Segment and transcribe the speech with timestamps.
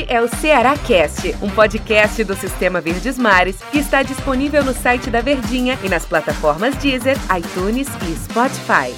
[0.00, 4.72] Este é o Ceará Cast, um podcast do Sistema Verdes Mares que está disponível no
[4.72, 8.94] site da Verdinha e nas plataformas Deezer, iTunes e Spotify.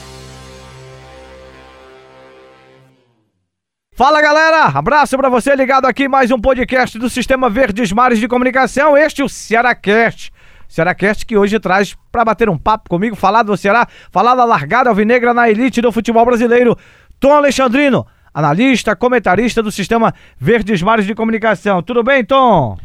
[3.95, 8.29] Fala galera, abraço para você ligado aqui mais um podcast do Sistema Verdes Mares de
[8.29, 8.97] Comunicação.
[8.97, 10.31] Este é o Ceará Cast.
[10.69, 14.45] Ceará Cast que hoje traz para bater um papo comigo, falar do Ceará, falar da
[14.45, 16.79] largada alvinegra na elite do futebol brasileiro.
[17.19, 21.83] Tom Alexandrino, analista, comentarista do Sistema Verdes Mares de Comunicação.
[21.83, 22.77] Tudo bem, Tom?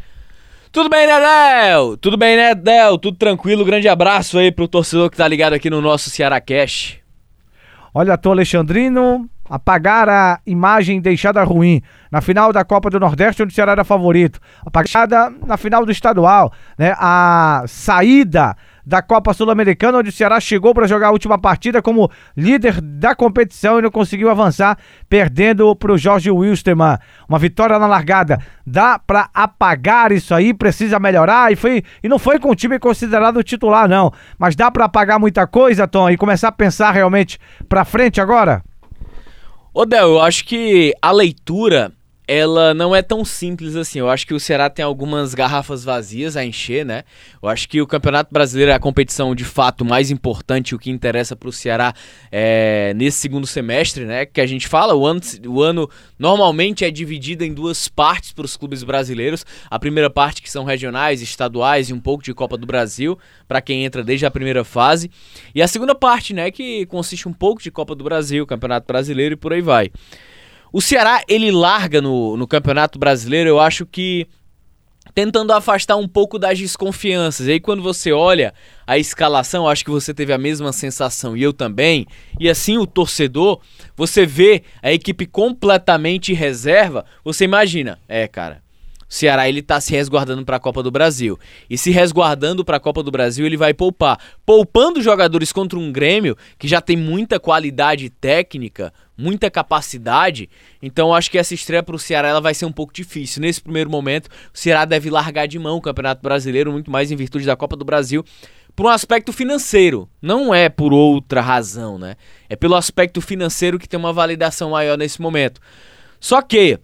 [0.70, 1.96] Tudo bem, Nedel?
[1.96, 2.98] Tudo bem, Nedel?
[2.98, 3.64] Tudo tranquilo?
[3.64, 6.98] Grande abraço aí pro torcedor que tá ligado aqui no nosso Ceará Cash.
[7.94, 13.52] Olha, Tom Alexandrino, apagar a imagem deixada ruim na final da Copa do Nordeste, onde
[13.52, 14.38] o Ceará era favorito.
[14.64, 16.94] Apagada na final do estadual, né?
[16.98, 18.54] A saída
[18.88, 23.14] da Copa Sul-Americana, onde o Ceará chegou para jogar a última partida como líder da
[23.14, 24.78] competição e não conseguiu avançar,
[25.10, 26.96] perdendo para o Jorge Wilstermann.
[27.28, 28.38] Uma vitória na largada.
[28.66, 32.78] Dá para apagar isso aí, precisa melhorar e foi e não foi com o time
[32.78, 37.38] considerado titular não, mas dá para apagar muita coisa, Tom, e começar a pensar realmente
[37.68, 38.62] para frente agora?
[39.74, 41.92] Ô Del, eu acho que a leitura
[42.28, 44.00] ela não é tão simples assim.
[44.00, 47.04] Eu acho que o Ceará tem algumas garrafas vazias a encher, né?
[47.42, 50.90] Eu acho que o Campeonato Brasileiro é a competição de fato mais importante, o que
[50.90, 51.94] interessa para o Ceará
[52.30, 54.26] é, nesse segundo semestre, né?
[54.26, 58.44] Que a gente fala, o ano, o ano normalmente é dividido em duas partes para
[58.44, 59.46] os clubes brasileiros.
[59.70, 63.18] A primeira parte que são regionais, estaduais e um pouco de Copa do Brasil,
[63.48, 65.10] para quem entra desde a primeira fase.
[65.54, 66.50] E a segunda parte, né?
[66.50, 69.90] Que consiste um pouco de Copa do Brasil, Campeonato Brasileiro e por aí vai.
[70.72, 74.26] O Ceará, ele larga no, no Campeonato Brasileiro, eu acho que
[75.14, 77.46] tentando afastar um pouco das desconfianças.
[77.46, 78.54] E aí quando você olha
[78.86, 82.06] a escalação, acho que você teve a mesma sensação e eu também.
[82.38, 83.60] E assim o torcedor,
[83.96, 88.62] você vê a equipe completamente reserva, você imagina, é, cara,
[89.08, 91.38] o Ceará ele tá se resguardando para a Copa do Brasil.
[91.68, 94.18] E se resguardando para a Copa do Brasil, ele vai poupar.
[94.44, 100.50] Poupando jogadores contra um Grêmio que já tem muita qualidade técnica, muita capacidade.
[100.82, 103.40] Então acho que essa estreia para o Ceará ela vai ser um pouco difícil.
[103.40, 107.16] Nesse primeiro momento, o Ceará deve largar de mão o Campeonato Brasileiro, muito mais em
[107.16, 108.22] virtude da Copa do Brasil.
[108.76, 112.14] Por um aspecto financeiro, não é por outra razão, né?
[112.48, 115.60] É pelo aspecto financeiro que tem uma validação maior nesse momento.
[116.20, 116.78] Só que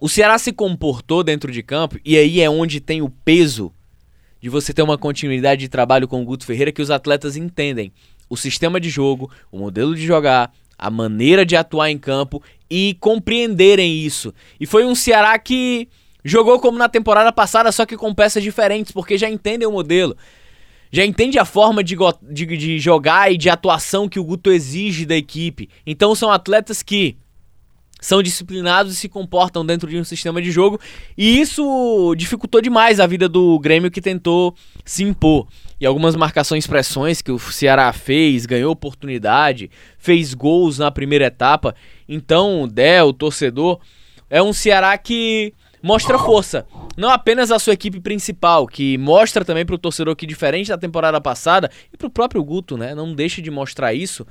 [0.00, 3.72] o Ceará se comportou dentro de campo e aí é onde tem o peso
[4.40, 7.92] de você ter uma continuidade de trabalho com o Guto Ferreira que os atletas entendem
[8.28, 12.96] o sistema de jogo, o modelo de jogar, a maneira de atuar em campo e
[12.98, 14.32] compreenderem isso.
[14.58, 15.88] E foi um Ceará que
[16.24, 20.16] jogou como na temporada passada, só que com peças diferentes, porque já entendem o modelo.
[20.90, 25.04] Já entende a forma de, de, de jogar e de atuação que o Guto exige
[25.04, 25.68] da equipe.
[25.86, 27.16] Então são atletas que
[28.00, 30.80] são disciplinados e se comportam dentro de um sistema de jogo.
[31.16, 35.46] E isso dificultou demais a vida do Grêmio que tentou se impor.
[35.80, 41.74] E algumas marcações pressões que o Ceará fez, ganhou oportunidade, fez gols na primeira etapa.
[42.08, 43.80] Então, o Del, o torcedor,
[44.28, 46.66] é um Ceará que mostra força.
[46.96, 50.76] Não apenas a sua equipe principal, que mostra também para o torcedor que, diferente da
[50.76, 52.94] temporada passada, e para o próprio Guto, né?
[52.94, 54.26] Não deixa de mostrar isso,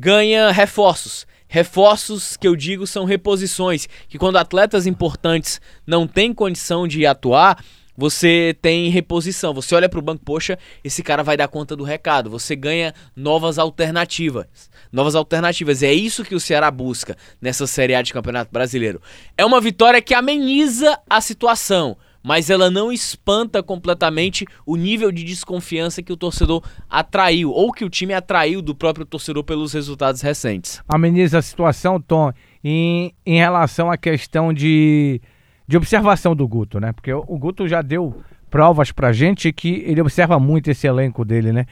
[0.00, 1.26] ganha reforços.
[1.46, 7.62] Reforços que eu digo são reposições, que quando atletas importantes não têm condição de atuar,
[7.96, 9.52] você tem reposição.
[9.52, 12.30] Você olha para o banco, poxa, esse cara vai dar conta do recado.
[12.30, 14.46] Você ganha novas alternativas.
[14.90, 15.82] Novas alternativas.
[15.82, 19.02] E é isso que o Ceará busca nessa Série A de Campeonato Brasileiro.
[19.36, 25.24] É uma vitória que ameniza a situação mas ela não espanta completamente o nível de
[25.24, 30.20] desconfiança que o torcedor atraiu, ou que o time atraiu do próprio torcedor pelos resultados
[30.20, 30.82] recentes.
[30.88, 32.32] Ameniza a situação, Tom,
[32.62, 35.20] em, em relação à questão de,
[35.66, 36.92] de observação do Guto, né?
[36.92, 38.14] Porque o, o Guto já deu
[38.50, 41.66] provas pra gente que ele observa muito esse elenco dele, né?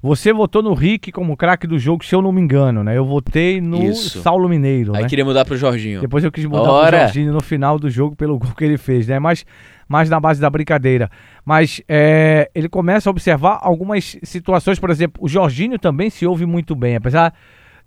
[0.00, 2.96] Você votou no Rick como craque do jogo, se eu não me engano, né?
[2.96, 4.20] Eu votei no Isso.
[4.20, 4.94] Saulo Mineiro.
[4.94, 5.08] Aí né?
[5.08, 6.00] queria mudar pro Jorginho.
[6.00, 6.90] Depois eu quis mudar Ora.
[6.90, 9.18] pro Jorginho no final do jogo pelo gol que ele fez, né?
[9.18, 9.44] Mas
[9.88, 11.10] mais na base da brincadeira.
[11.44, 16.44] Mas é, ele começa a observar algumas situações, por exemplo, o Jorginho também se ouve
[16.44, 17.32] muito bem, apesar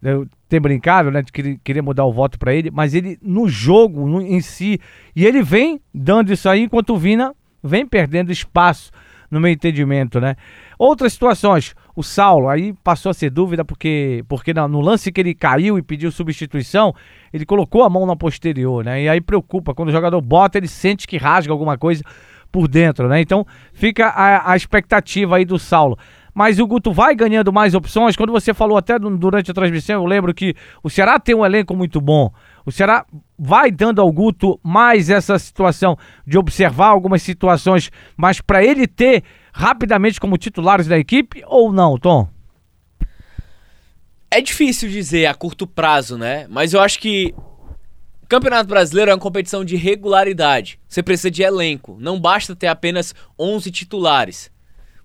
[0.01, 3.47] de eu ter brincado, né, de querer mudar o voto para ele, mas ele no
[3.47, 4.81] jogo no, em si,
[5.15, 8.91] e ele vem dando isso aí enquanto o Vina vem perdendo espaço
[9.29, 10.35] no meu entendimento, né?
[10.77, 15.33] Outras situações, o Saulo, aí passou a ser dúvida porque, porque no lance que ele
[15.33, 16.93] caiu e pediu substituição,
[17.33, 19.03] ele colocou a mão na posterior, né?
[19.03, 22.03] E aí preocupa, quando o jogador bota, ele sente que rasga alguma coisa
[22.51, 23.21] por dentro, né?
[23.21, 25.97] Então fica a, a expectativa aí do Saulo.
[26.33, 28.15] mas o Guto vai ganhando mais opções.
[28.15, 31.75] Quando você falou até durante a transmissão, eu lembro que o Ceará tem um elenco
[31.75, 32.31] muito bom.
[32.65, 33.05] O Ceará
[33.37, 39.23] vai dando ao Guto mais essa situação de observar algumas situações, mas para ele ter
[39.53, 42.27] rapidamente como titulares da equipe ou não, Tom?
[44.29, 46.47] É difícil dizer a curto prazo, né?
[46.49, 47.33] Mas eu acho que
[48.31, 50.79] Campeonato Brasileiro é uma competição de regularidade.
[50.87, 51.97] Você precisa de elenco.
[51.99, 54.49] Não basta ter apenas 11 titulares.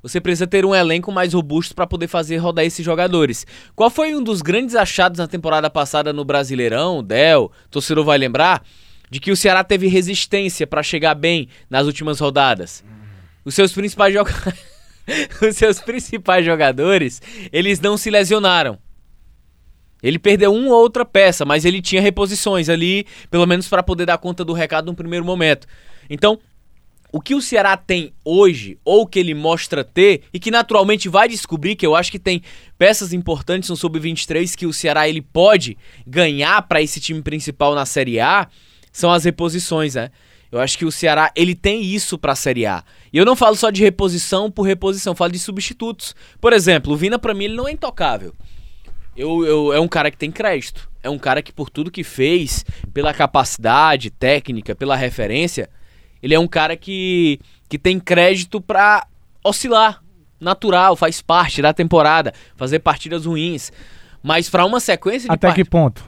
[0.01, 3.45] Você precisa ter um elenco mais robusto para poder fazer rodar esses jogadores.
[3.75, 8.63] Qual foi um dos grandes achados na temporada passada no Brasileirão, Del, torcedor vai lembrar,
[9.11, 12.85] de que o Ceará teve resistência para chegar bem nas últimas rodadas.
[13.47, 14.61] Os seus principais jogadores,
[15.41, 17.23] os seus principais jogadores,
[17.53, 18.77] eles não se lesionaram.
[20.03, 24.05] Ele perdeu uma ou outra peça, mas ele tinha reposições ali, pelo menos para poder
[24.05, 25.67] dar conta do recado no primeiro momento.
[26.11, 26.41] Então,
[27.13, 31.29] o que o Ceará tem hoje, ou que ele mostra ter, e que naturalmente vai
[31.29, 32.43] descobrir, que eu acho que tem
[32.77, 37.87] peças importantes no Sub-23 que o Ceará ele pode ganhar para esse time principal na
[37.87, 38.49] Série A,
[38.93, 40.11] são as reposições, né?
[40.51, 42.85] Eu acho que o Ceará ele tem isso para a Série A.
[43.17, 46.15] E eu não falo só de reposição por reposição, falo de substitutos.
[46.39, 48.35] Por exemplo, o Vina para mim ele não é intocável.
[49.17, 50.87] Eu, eu, é um cara que tem crédito.
[51.03, 55.71] É um cara que por tudo que fez, pela capacidade técnica, pela referência,
[56.23, 57.41] ele é um cara que,
[57.71, 59.07] que tem crédito para
[59.43, 60.03] oscilar.
[60.39, 63.73] Natural, faz parte da temporada, fazer partidas ruins.
[64.23, 65.57] Mas para uma sequência de Até part...
[65.57, 66.05] que ponto?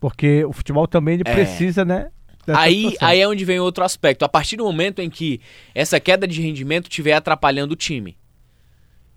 [0.00, 1.32] Porque o futebol também ele é.
[1.32, 2.08] precisa, né?
[2.54, 4.24] Aí, aí é onde vem outro aspecto.
[4.24, 5.40] A partir do momento em que
[5.74, 8.16] essa queda de rendimento estiver atrapalhando o time.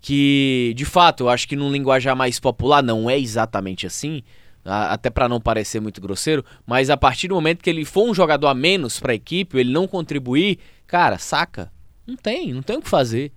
[0.00, 4.22] Que, de fato, eu acho que num linguajar mais popular não é exatamente assim
[4.64, 8.14] até para não parecer muito grosseiro, mas a partir do momento que ele for um
[8.14, 11.72] jogador a menos para a equipe, ele não contribuir, cara, saca?
[12.06, 13.32] Não tem, não tem o que fazer.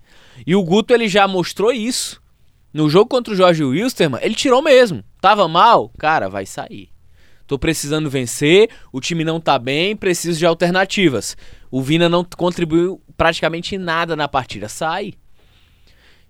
[0.46, 2.22] E o Guto ele já mostrou isso.
[2.72, 5.04] No jogo contra o Jorge Wilstermann, ele tirou mesmo.
[5.20, 6.88] Tava mal, cara, vai sair.
[7.46, 11.36] Tô precisando vencer, o time não tá bem, preciso de alternativas.
[11.70, 14.68] O Vina não contribuiu praticamente nada na partida.
[14.68, 15.14] Sai.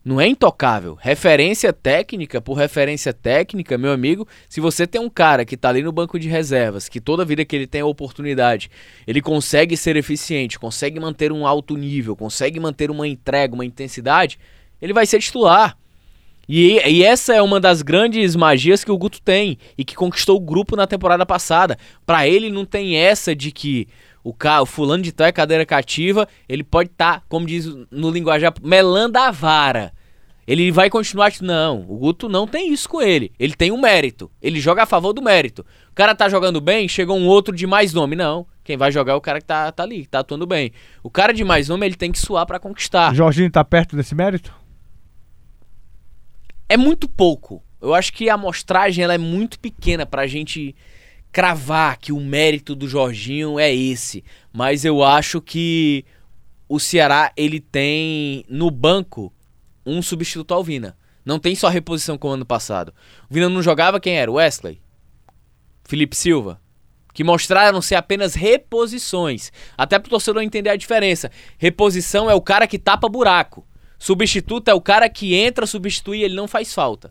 [0.04, 0.98] Não é intocável.
[1.00, 4.28] Referência técnica por referência técnica, meu amigo.
[4.50, 7.42] Se você tem um cara que tá ali no banco de reservas, que toda vida
[7.42, 8.70] que ele tem a oportunidade,
[9.06, 14.38] ele consegue ser eficiente, consegue manter um alto nível, consegue manter uma entrega, uma intensidade,
[14.82, 15.74] ele vai ser titular.
[16.48, 20.36] E, e, essa é uma das grandes magias que o Guto tem e que conquistou
[20.36, 21.78] o grupo na temporada passada.
[22.04, 23.88] Para ele não tem essa de que
[24.22, 27.66] o, ca, o fulano de tal é cadeira cativa, ele pode estar, tá, como diz
[27.90, 29.92] no linguajar, melando a vara.
[30.46, 31.32] Ele vai continuar.
[31.40, 33.32] Não, o Guto não tem isso com ele.
[33.38, 34.30] Ele tem um mérito.
[34.42, 35.64] Ele joga a favor do mérito.
[35.90, 38.14] O cara tá jogando bem, chegou um outro de mais nome.
[38.14, 38.46] Não.
[38.62, 40.72] Quem vai jogar é o cara que tá, tá ali, que tá atuando bem.
[41.02, 43.12] O cara de mais nome, ele tem que suar para conquistar.
[43.12, 44.54] O Jorginho tá perto desse mérito?
[46.68, 47.62] É muito pouco.
[47.80, 50.74] Eu acho que a amostragem ela é muito pequena pra gente
[51.30, 54.24] cravar que o mérito do Jorginho é esse.
[54.52, 56.04] Mas eu acho que
[56.68, 59.32] o Ceará, ele tem no banco
[59.84, 60.96] um substituto ao Vina.
[61.24, 62.94] Não tem só reposição como ano passado.
[63.28, 64.30] O Vina não jogava quem era?
[64.30, 64.80] Wesley?
[65.84, 66.60] Felipe Silva?
[67.12, 69.52] Que mostraram ser apenas reposições.
[69.76, 71.30] Até para o torcedor entender a diferença.
[71.58, 73.66] Reposição é o cara que tapa buraco.
[74.04, 77.10] Substituto é o cara que entra, substitui e ele não faz falta.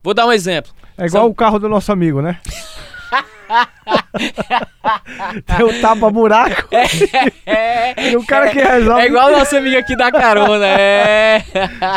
[0.00, 0.72] Vou dar um exemplo.
[0.96, 1.30] É igual São...
[1.32, 2.38] o carro do nosso amigo, né?
[5.44, 6.68] Tem o tapa-buraco.
[7.44, 9.02] É, e o cara que resolve.
[9.02, 10.64] É igual o nosso amigo aqui da carona.
[10.64, 11.44] É.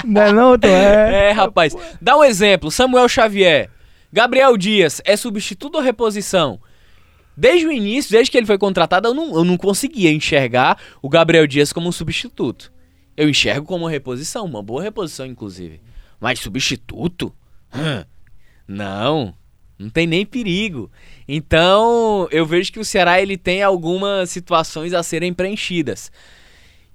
[0.03, 0.69] Não é, não, Tom?
[0.69, 1.29] É.
[1.29, 1.77] É, rapaz.
[2.01, 3.69] Dá um exemplo: Samuel Xavier.
[4.11, 6.59] Gabriel Dias é substituto ou reposição?
[7.37, 11.07] Desde o início, desde que ele foi contratado, eu não, eu não conseguia enxergar o
[11.07, 12.71] Gabriel Dias como um substituto.
[13.21, 15.79] Eu enxergo como reposição, uma boa reposição, inclusive.
[16.19, 17.31] Mas substituto?
[17.71, 18.03] Hum,
[18.67, 19.35] não.
[19.77, 20.91] Não tem nem perigo.
[21.27, 26.11] Então, eu vejo que o Ceará ele tem algumas situações a serem preenchidas.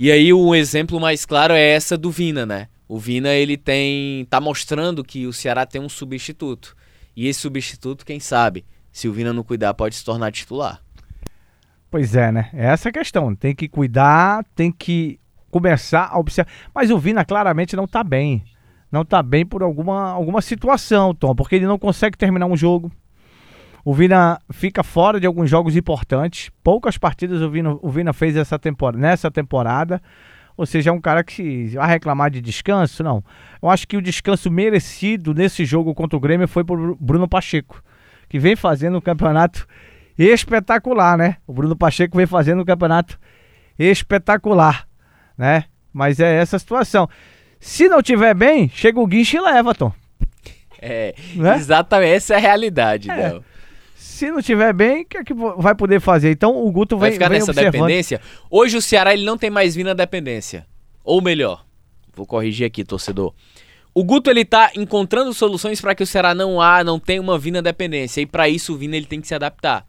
[0.01, 2.67] E aí o exemplo mais claro é essa do Vina, né?
[2.89, 6.77] O Vina ele tem tá mostrando que o Ceará tem um substituto.
[7.15, 10.83] E esse substituto, quem sabe, se o Vina não cuidar, pode se tornar titular.
[11.89, 12.51] Pois é, né?
[12.53, 13.33] É essa a questão.
[13.33, 16.51] Tem que cuidar, tem que começar a observar.
[16.75, 18.45] Mas o Vina claramente não tá bem
[18.91, 22.91] não está bem por alguma, alguma situação, Tom, porque ele não consegue terminar um jogo.
[23.85, 26.51] O Vina fica fora de alguns jogos importantes.
[26.63, 30.03] Poucas partidas o Vina, o Vina fez essa temporada, nessa temporada.
[30.57, 33.05] Ou seja, é um cara que vai reclamar de descanso?
[33.05, 33.23] Não.
[33.63, 37.83] Eu acho que o descanso merecido nesse jogo contra o Grêmio foi por Bruno Pacheco,
[38.29, 39.67] que vem fazendo um campeonato
[40.19, 41.37] espetacular, né?
[41.47, 43.21] O Bruno Pacheco vem fazendo um campeonato
[43.79, 44.86] espetacular,
[45.37, 45.65] né?
[45.93, 47.09] Mas é essa a situação.
[47.59, 49.93] Se não tiver bem, chega o guincho e leva, Tom.
[50.81, 51.57] É, né?
[51.57, 53.31] exatamente, essa é a realidade, é.
[53.31, 53.45] Del.
[53.95, 56.31] Se não tiver bem, o que, é que vai poder fazer?
[56.31, 57.73] Então o Guto vai, vai ficar vem nessa observando.
[57.73, 58.21] dependência.
[58.51, 60.67] Hoje o Ceará ele não tem mais Vina dependência.
[61.05, 61.67] Ou melhor,
[62.15, 63.35] vou corrigir aqui, torcedor.
[63.95, 67.39] O Guto ele tá encontrando soluções para que o Ceará não há, não tenha uma
[67.39, 68.21] Vina dependência.
[68.21, 69.87] E para isso o Vina ele tem que se adaptar.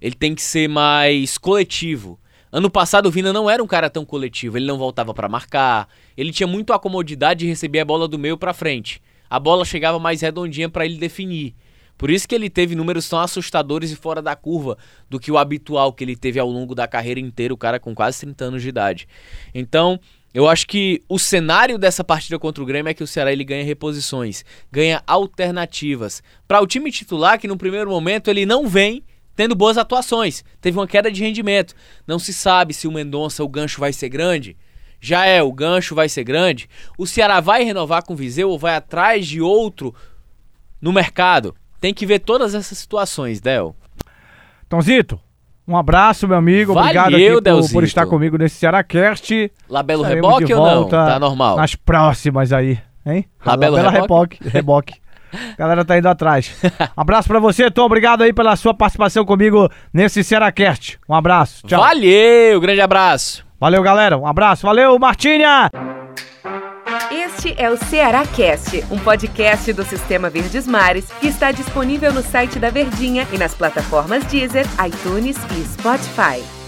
[0.00, 2.18] Ele tem que ser mais coletivo.
[2.52, 5.88] Ano passado o Vina não era um cara tão coletivo, ele não voltava para marcar,
[6.14, 9.00] ele tinha muito a comodidade de receber a bola do meio para frente.
[9.30, 11.54] A bola chegava mais redondinha para ele definir.
[11.96, 14.76] Por isso que ele teve números tão assustadores e fora da curva
[15.08, 17.94] do que o habitual que ele teve ao longo da carreira inteira, o cara com
[17.94, 19.08] quase 30 anos de idade.
[19.54, 19.98] Então,
[20.34, 23.44] eu acho que o cenário dessa partida contra o Grêmio é que o Ceará ele
[23.44, 26.22] ganha reposições, ganha alternativas.
[26.46, 29.02] Para o time titular, que no primeiro momento ele não vem
[29.34, 31.74] tendo boas atuações, teve uma queda de rendimento.
[32.06, 34.56] Não se sabe se o Mendonça, o gancho vai ser grande.
[35.00, 36.68] Já é, o gancho vai ser grande.
[36.96, 39.94] O Ceará vai renovar com o Viseu ou vai atrás de outro
[40.80, 41.54] no mercado?
[41.80, 43.74] Tem que ver todas essas situações, Del.
[44.68, 45.20] Tonzito,
[45.66, 46.74] um abraço, meu amigo.
[46.74, 49.50] Valeu, Obrigado por, por, estar comigo nesse Cearacast.
[49.68, 50.88] Labelo Reboque ou não?
[50.88, 51.56] Tá normal.
[51.56, 53.26] Nas próximas aí, hein?
[53.44, 54.38] Labelo Labela Reboque.
[54.48, 55.01] Reboque.
[55.32, 56.54] A galera tá indo atrás.
[56.96, 57.84] Abraço pra você, Tom.
[57.84, 60.98] Obrigado aí pela sua participação comigo nesse Cearacast.
[61.08, 61.66] Um abraço.
[61.66, 61.80] Tchau.
[61.80, 63.44] Valeu, grande abraço.
[63.58, 64.18] Valeu, galera.
[64.18, 64.66] Um abraço.
[64.66, 65.70] Valeu, Martinha.
[67.10, 72.22] Este é o Ceará Cast, um podcast do Sistema Verdes Mares que está disponível no
[72.22, 76.61] site da Verdinha e nas plataformas Deezer, iTunes e Spotify.